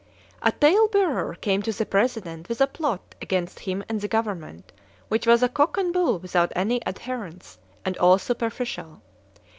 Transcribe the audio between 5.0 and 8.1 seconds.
which was a cock and bull without any adherence, and